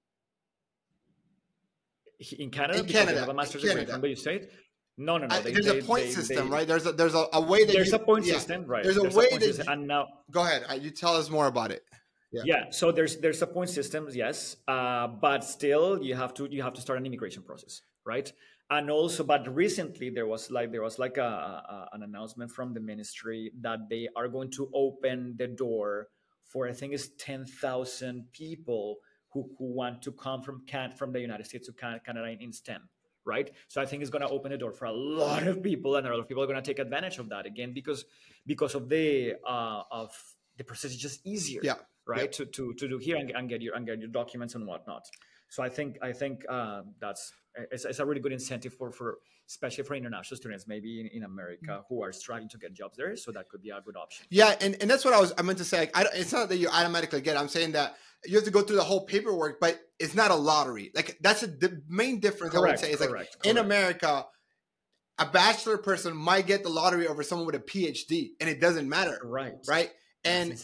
[2.38, 4.50] In Canada, in Canada, have a master's degree from the state.
[4.98, 5.41] No, no, no.
[5.41, 6.67] They, there's they, a point they, system, right?
[6.67, 8.84] There's a there's a, a way that there's you, a point yeah, system, right?
[8.84, 10.65] There's a there's way a that system, and now go ahead.
[10.69, 11.84] Uh, you tell us more about it.
[12.34, 12.41] Yeah.
[12.45, 12.63] yeah.
[12.72, 16.74] So there's there's a point system, yes, uh, but still you have to you have
[16.74, 18.32] to start an immigration process, right?
[18.69, 22.74] And also, but recently there was like there was like a, a an announcement from
[22.74, 26.10] the ministry that they are going to open the door
[26.49, 28.97] for I think it's ten thousand people
[29.31, 32.89] who, who want to come from can from the United States to Canada in STEM,
[33.25, 33.51] right?
[33.67, 36.05] So I think it's going to open the door for a lot of people, and
[36.05, 38.05] a lot of people are going to take advantage of that again because
[38.45, 40.12] because of the uh, of
[40.57, 41.75] the process is just easier, yeah,
[42.07, 42.31] right?
[42.33, 45.07] To, to to do here and, and, get your and get your documents and whatnot.
[45.49, 47.33] So I think I think uh, that's
[47.71, 51.23] it's, it's, a really good incentive for for especially for international students, maybe in, in
[51.23, 51.81] America mm-hmm.
[51.89, 53.15] who are struggling to get jobs there.
[53.15, 54.27] So that could be a good option.
[54.29, 55.79] Yeah, and, and that's what I was I meant to say.
[55.79, 57.35] Like, I it's not that you automatically get.
[57.35, 57.39] It.
[57.39, 60.35] I'm saying that you have to go through the whole paperwork, but it's not a
[60.35, 60.91] lottery.
[60.93, 62.53] Like that's a, the main difference.
[62.53, 63.45] Correct, I would say is correct, like correct.
[63.45, 64.25] in America,
[65.17, 68.88] a bachelor person might get the lottery over someone with a PhD, and it doesn't
[68.88, 69.19] matter.
[69.23, 69.55] Right.
[69.67, 69.89] Right.
[70.23, 70.59] And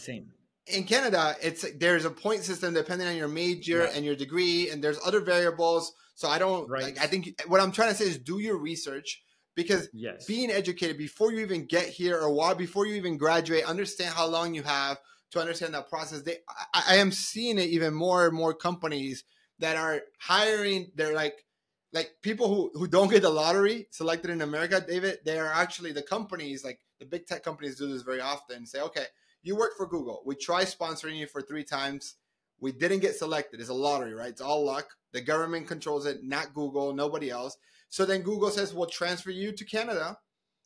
[0.66, 3.94] in Canada, it's there's a point system depending on your major right.
[3.94, 5.92] and your degree, and there's other variables.
[6.14, 6.68] So I don't.
[6.68, 6.82] Right.
[6.82, 9.22] Like, I think what I'm trying to say is do your research,
[9.56, 13.64] because yes being educated before you even get here or while before you even graduate
[13.64, 14.98] understand how long you have
[15.32, 16.36] to understand that process they
[16.72, 19.24] I, I am seeing it even more and more companies
[19.58, 21.44] that are hiring they're like
[21.92, 25.92] like people who who don't get the lottery selected in america david they are actually
[25.92, 29.06] the companies like the big tech companies do this very often say okay
[29.46, 30.22] you work for google.
[30.26, 32.16] We try sponsoring you for three times.
[32.60, 33.60] We didn't get selected.
[33.60, 34.28] It's a lottery right?
[34.28, 34.88] It's all luck.
[35.12, 37.56] The government controls it not google nobody else.
[37.88, 40.18] So then Google says, we'll transfer you to Canada.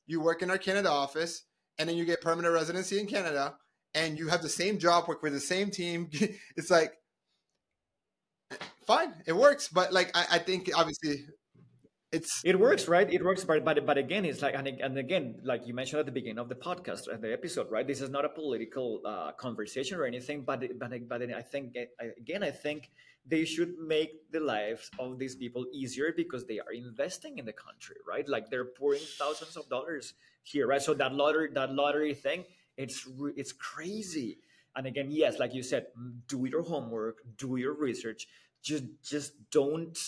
[0.06, 1.44] You work in our Canada office,
[1.78, 3.54] and then you get permanent residency in Canada,
[3.94, 6.08] and you have the same job, work with the same team.
[6.56, 6.94] it's like,
[8.86, 9.68] fine, it works.
[9.68, 11.26] But like, I, I think obviously
[12.12, 15.36] it's it works right it works but but, but again it's like and, and again
[15.44, 18.10] like you mentioned at the beginning of the podcast and the episode right this is
[18.10, 21.76] not a political uh, conversation or anything but but but i think
[22.18, 22.90] again i think
[23.26, 27.52] they should make the lives of these people easier because they are investing in the
[27.52, 28.28] country, right?
[28.28, 30.80] Like they're pouring thousands of dollars here, right?
[30.80, 32.44] So that lottery, that lottery thing,
[32.76, 34.38] it's it's crazy.
[34.74, 35.86] And again, yes, like you said,
[36.28, 38.26] do your homework, do your research.
[38.62, 39.98] Just just don't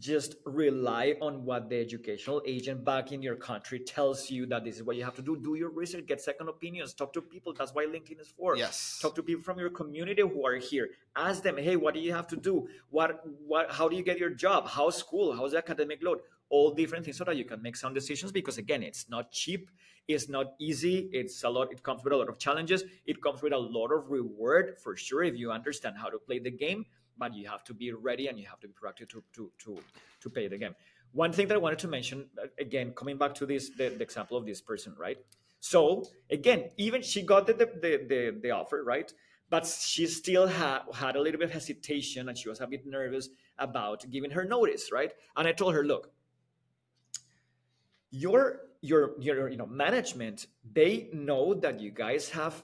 [0.00, 4.76] just rely on what the educational agent back in your country tells you that this
[4.76, 5.36] is what you have to do.
[5.36, 7.52] Do your research, get second opinions, talk to people.
[7.52, 8.56] That's why LinkedIn is for.
[8.56, 8.98] Yes.
[9.00, 10.88] Talk to people from your community who are here.
[11.14, 12.66] Ask them, hey, what do you have to do?
[12.88, 14.66] What what how do you get your job?
[14.66, 15.36] How's school?
[15.36, 16.20] How's the academic load?
[16.48, 19.70] All different things so that you can make some decisions because again, it's not cheap,
[20.08, 23.40] it's not easy, it's a lot, it comes with a lot of challenges, it comes
[23.40, 26.86] with a lot of reward for sure if you understand how to play the game
[27.18, 29.78] but you have to be ready and you have to be proactive to to to
[30.20, 30.74] to play the game.
[31.12, 34.02] One thing that I wanted to mention uh, again, coming back to this the, the
[34.02, 35.18] example of this person, right?
[35.60, 39.12] So again, even she got the the, the, the offer, right?
[39.48, 42.86] But she still had had a little bit of hesitation and she was a bit
[42.86, 45.12] nervous about giving her notice, right?
[45.36, 46.12] And I told her, look,
[48.10, 52.62] your your your you know management, they know that you guys have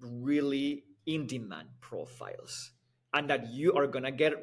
[0.00, 2.72] really in demand profiles
[3.14, 4.34] and that you are going to get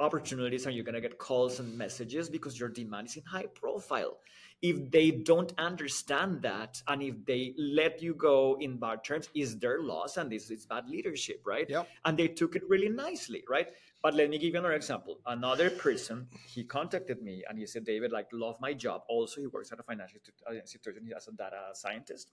[0.00, 3.46] opportunities and you're going to get calls and messages because your demand is in high
[3.54, 4.16] profile.
[4.62, 9.58] If they don't understand that and if they let you go in bad terms, is
[9.58, 11.68] their loss and this is bad leadership, right?
[11.68, 11.88] Yep.
[12.04, 13.68] And they took it really nicely, right?
[14.02, 15.20] But let me give you another example.
[15.26, 19.02] Another person, he contacted me and he said, David, like, love my job.
[19.08, 22.32] Also, he works at a financial uh, institution as a data scientist.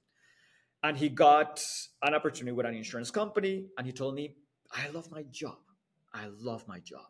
[0.84, 1.64] And he got
[2.02, 4.36] an opportunity with an insurance company and he told me,
[4.72, 5.58] I love my job.
[6.18, 7.06] I love my job,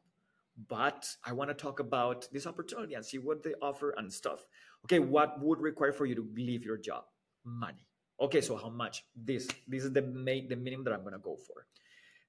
[0.67, 4.45] but I want to talk about this opportunity and see what they offer and stuff.
[4.85, 7.05] Okay, what would require for you to leave your job?
[7.45, 7.87] Money.
[8.19, 9.05] Okay, so how much?
[9.15, 9.47] This.
[9.67, 11.67] This is the main, the minimum that I'm gonna go for.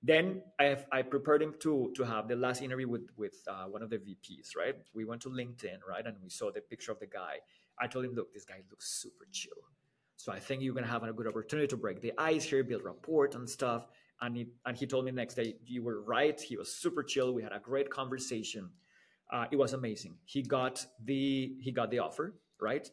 [0.03, 3.65] Then I have, I prepared him to to have the last interview with with uh,
[3.65, 4.55] one of the VPs.
[4.57, 7.39] Right, we went to LinkedIn, right, and we saw the picture of the guy.
[7.81, 9.63] I told him, look, this guy looks super chill.
[10.17, 12.85] So I think you're gonna have a good opportunity to break the ice here, build
[12.85, 13.89] rapport and stuff
[14.21, 16.41] and he and he told me next day you were right.
[16.41, 17.33] He was super chill.
[17.33, 18.71] We had a great conversation.
[19.31, 20.17] Uh, it was amazing.
[20.25, 22.91] He got the he got the offer right?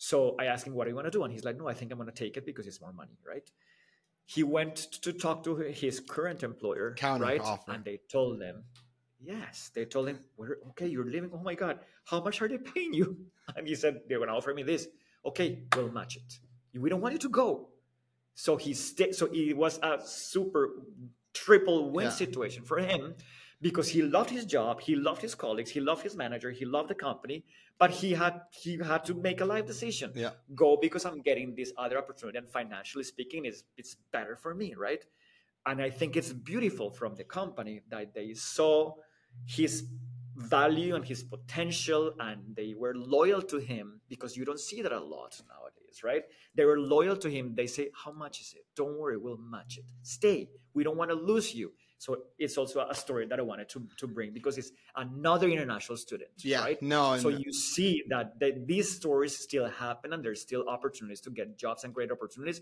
[0.00, 1.24] So i asked him what do you want to do?
[1.24, 3.18] And he's like no i think i'm going to take it because it's more money
[3.26, 3.50] right?
[4.26, 7.40] He went to talk to his current employer Counter right?
[7.40, 7.72] offer.
[7.72, 8.62] and they told them
[9.20, 9.70] yes.
[9.74, 11.30] They told him we're okay you're leaving.
[11.32, 11.80] Oh my god.
[12.04, 13.16] How much are they paying you?
[13.56, 14.86] And he said they're going to offer me this.
[15.24, 16.38] Okay we'll match it.
[16.78, 17.70] We don't want you to go
[18.38, 19.16] so he stayed.
[19.16, 20.68] So it was a super
[21.34, 22.10] triple win yeah.
[22.12, 23.16] situation for him
[23.60, 26.88] because he loved his job, he loved his colleagues, he loved his manager, he loved
[26.88, 27.44] the company,
[27.80, 30.12] but he had he had to make a life decision.
[30.14, 30.30] Yeah.
[30.54, 34.74] Go because I'm getting this other opportunity, and financially speaking, is it's better for me,
[34.76, 35.04] right?
[35.66, 38.94] And I think it's beautiful from the company that they saw
[39.46, 39.84] his
[40.38, 44.92] value and his potential and they were loyal to him because you don't see that
[44.92, 46.22] a lot nowadays right?
[46.54, 47.54] They were loyal to him.
[47.54, 48.64] They say how much is it?
[48.76, 49.84] Don't worry we'll match it.
[50.02, 50.48] Stay.
[50.74, 51.72] We don't want to lose you.
[51.98, 55.98] So it's also a story that i wanted to, to bring because it's another international
[55.98, 56.60] student yeah.
[56.60, 56.80] right?
[56.80, 57.36] No so no.
[57.36, 61.82] you see that, that these stories still happen and there's still opportunities to get jobs
[61.82, 62.60] and great opportunities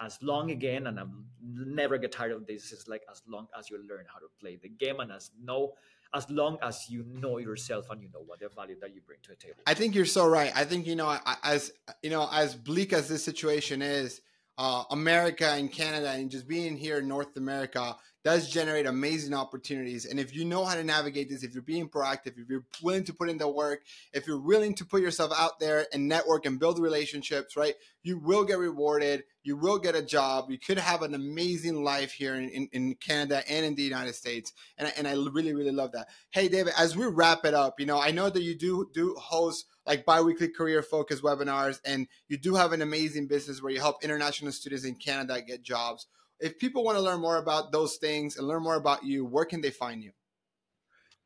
[0.00, 2.72] as long again and i'm never get tired of this.
[2.72, 5.74] Is like as long as you learn how to play the game and as know
[6.14, 9.18] as long as you know yourself and you know what the value that you bring
[9.22, 9.56] to the table.
[9.66, 10.52] I think you're so right.
[10.54, 14.20] I think you know, as you know, as bleak as this situation is,
[14.56, 20.04] uh, America and Canada and just being here in North America, does generate amazing opportunities.
[20.04, 23.04] And if you know how to navigate this, if you're being proactive, if you're willing
[23.04, 26.44] to put in the work, if you're willing to put yourself out there and network
[26.44, 29.24] and build relationships, right, you will get rewarded.
[29.44, 30.50] You will get a job.
[30.50, 34.14] You could have an amazing life here in, in, in Canada and in the United
[34.14, 34.52] States.
[34.76, 36.08] And, and I really, really love that.
[36.30, 39.14] Hey, David, as we wrap it up, you know, I know that you do do
[39.14, 43.80] host like biweekly career focused webinars and you do have an amazing business where you
[43.80, 46.06] help international students in Canada get jobs
[46.40, 49.44] if people want to learn more about those things and learn more about you, where
[49.44, 50.12] can they find you?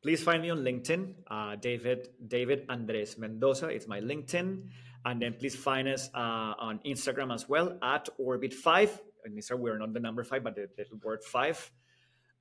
[0.01, 3.67] Please find me on LinkedIn, uh, David David Andres Mendoza.
[3.69, 4.67] It's my LinkedIn,
[5.05, 8.99] and then please find us uh, on Instagram as well at Orbit Five.
[9.23, 11.71] And Instagram, we're not the number five, but the, the word five.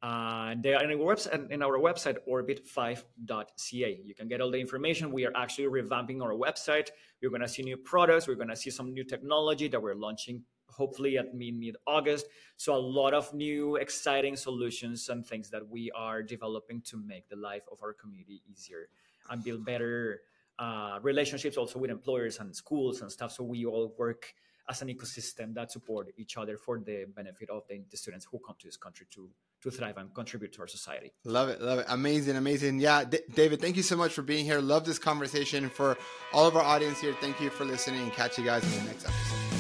[0.03, 4.01] Uh, are in our website, in our website orbit5.ca.
[4.05, 5.13] You can get all the information.
[5.13, 6.89] We are actually revamping our website.
[7.23, 8.27] We're going to see new products.
[8.27, 10.43] We're going to see some new technology that we're launching
[10.73, 12.27] hopefully at mid August.
[12.57, 17.29] So a lot of new exciting solutions and things that we are developing to make
[17.29, 18.89] the life of our community easier
[19.31, 20.23] and build better
[20.59, 23.33] uh, relationships also with employers and schools and stuff.
[23.33, 24.35] So we all work
[24.69, 28.39] as an ecosystem that support each other for the benefit of the, the students who
[28.39, 29.29] come to this country to
[29.63, 31.13] to thrive and contribute to our society.
[31.25, 32.81] Love it, love it, amazing, amazing.
[32.81, 34.61] Yeah, D- David, thank you so much for being here.
[34.61, 35.69] Love this conversation.
[35.69, 35.97] For
[36.33, 38.11] all of our audience here, thank you for listening.
[38.11, 39.52] Catch you guys in the next episode.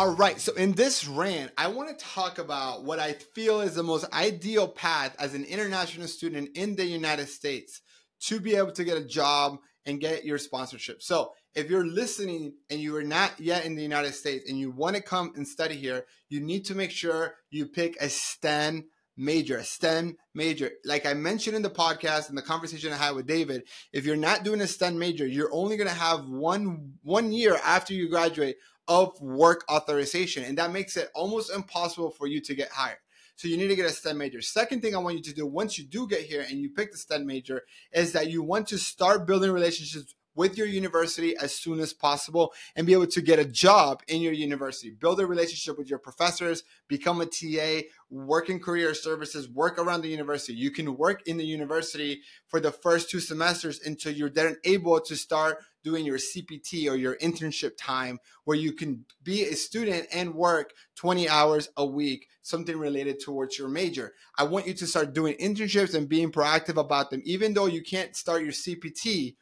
[0.00, 0.40] All right.
[0.40, 4.10] So in this rant, I want to talk about what I feel is the most
[4.14, 7.82] ideal path as an international student in the United States
[8.20, 11.02] to be able to get a job and get your sponsorship.
[11.02, 14.70] So if you're listening and you are not yet in the United States and you
[14.70, 18.86] want to come and study here, you need to make sure you pick a STEM
[19.18, 20.70] major, a STEM major.
[20.82, 24.16] Like I mentioned in the podcast and the conversation I had with David, if you're
[24.16, 28.08] not doing a STEM major, you're only going to have one one year after you
[28.08, 28.56] graduate
[28.90, 30.42] of work authorization.
[30.42, 32.98] And that makes it almost impossible for you to get hired.
[33.36, 34.42] So you need to get a STEM major.
[34.42, 36.90] Second thing I want you to do once you do get here and you pick
[36.90, 37.62] the STEM major
[37.92, 42.52] is that you want to start building relationships with your university as soon as possible
[42.74, 44.90] and be able to get a job in your university.
[44.90, 50.02] Build a relationship with your professors, become a TA, work in career services, work around
[50.02, 50.54] the university.
[50.54, 55.00] You can work in the university for the first two semesters until you're then able
[55.00, 60.06] to start doing your CPT or your internship time where you can be a student
[60.12, 64.12] and work 20 hours a week, something related towards your major.
[64.36, 67.22] I want you to start doing internships and being proactive about them.
[67.24, 69.36] Even though you can't start your CPT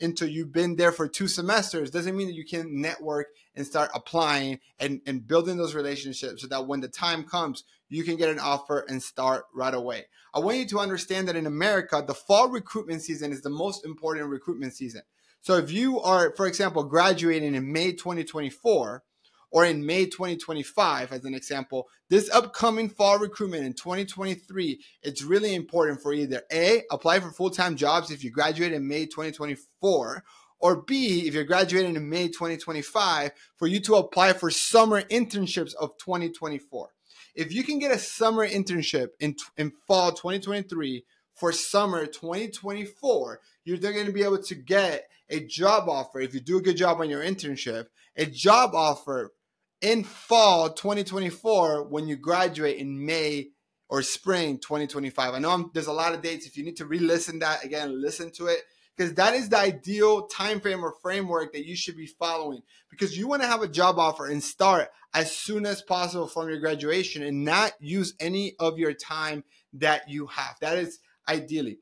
[0.00, 3.90] until you've been there for two semesters, doesn't mean that you can network and start
[3.94, 8.30] applying and, and building those relationships so that when the time comes, you can get
[8.30, 10.06] an offer and start right away.
[10.34, 13.84] I want you to understand that in America, the fall recruitment season is the most
[13.84, 15.02] important recruitment season.
[15.44, 19.02] So if you are, for example, graduating in May 2024
[19.50, 25.54] or in May 2025, as an example, this upcoming fall recruitment in 2023, it's really
[25.54, 30.24] important for either A, apply for full time jobs if you graduate in May 2024,
[30.60, 35.74] or B, if you're graduating in May 2025, for you to apply for summer internships
[35.74, 36.88] of 2024.
[37.34, 41.04] If you can get a summer internship in, in fall 2023
[41.34, 46.40] for summer 2024, you're going to be able to get a job offer if you
[46.40, 49.32] do a good job on your internship, a job offer
[49.80, 53.50] in fall 2024 when you graduate in May
[53.88, 55.34] or spring 2025.
[55.34, 56.46] I know I'm, there's a lot of dates.
[56.46, 58.60] If you need to re-listen that again, listen to it
[58.96, 63.16] because that is the ideal time frame or framework that you should be following because
[63.18, 66.58] you want to have a job offer and start as soon as possible from your
[66.58, 70.56] graduation and not use any of your time that you have.
[70.60, 70.98] That is
[71.28, 71.78] ideally.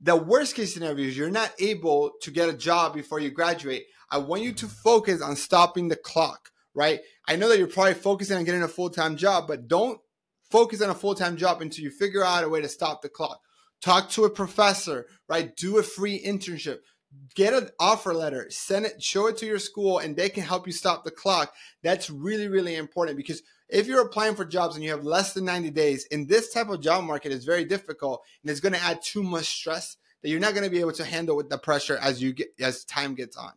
[0.00, 3.86] The worst case scenario is you're not able to get a job before you graduate.
[4.10, 7.00] I want you to focus on stopping the clock, right?
[7.26, 9.98] I know that you're probably focusing on getting a full time job, but don't
[10.50, 13.08] focus on a full time job until you figure out a way to stop the
[13.08, 13.40] clock.
[13.82, 15.54] Talk to a professor, right?
[15.56, 16.78] Do a free internship.
[17.34, 20.66] Get an offer letter, send it, show it to your school, and they can help
[20.66, 21.54] you stop the clock.
[21.82, 25.44] That's really, really important because if you're applying for jobs and you have less than
[25.44, 28.82] 90 days in this type of job market is very difficult and it's going to
[28.82, 31.58] add too much stress that you're not going to be able to handle with the
[31.58, 33.52] pressure as you get as time gets on.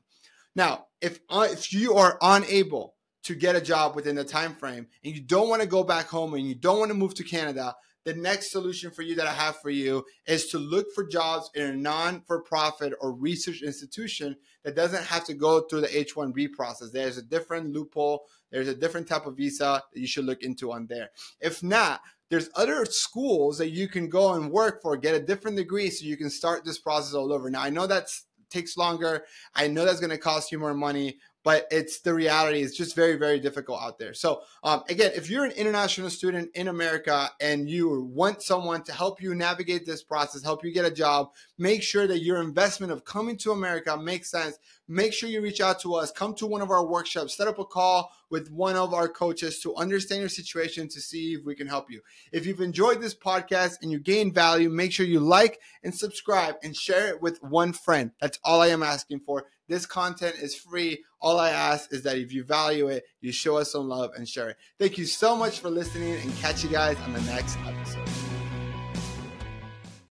[0.56, 4.88] Now if uh, if you are unable to get a job within the time frame
[5.04, 7.24] and you don't want to go back home and you don't want to move to
[7.24, 7.76] canada
[8.06, 11.50] the next solution for you that I have for you is to look for jobs
[11.54, 15.98] in a non for profit or research institution that doesn't have to go through the
[15.98, 16.92] H 1B process.
[16.92, 20.72] There's a different loophole, there's a different type of visa that you should look into
[20.72, 21.10] on there.
[21.40, 25.58] If not, there's other schools that you can go and work for, get a different
[25.58, 27.50] degree so you can start this process all over.
[27.50, 28.10] Now, I know that
[28.50, 29.26] takes longer.
[29.56, 32.62] I know that's going to cost you more money, but it's the reality.
[32.62, 34.14] It's just very, very difficult out there.
[34.14, 38.92] So, um, again, if you're an international student in America and you want someone to
[38.92, 42.92] help you navigate this process, help you get a job, make sure that your investment
[42.92, 44.58] of coming to America makes sense.
[44.92, 47.60] Make sure you reach out to us, come to one of our workshops, set up
[47.60, 51.54] a call with one of our coaches to understand your situation to see if we
[51.54, 52.02] can help you.
[52.32, 56.56] If you've enjoyed this podcast and you gain value, make sure you like and subscribe
[56.64, 58.10] and share it with one friend.
[58.20, 59.46] That's all I am asking for.
[59.68, 61.04] This content is free.
[61.22, 64.28] All I ask is that if you value it, you show us some love and
[64.28, 64.58] share it.
[64.80, 68.19] Thank you so much for listening and catch you guys on the next episode.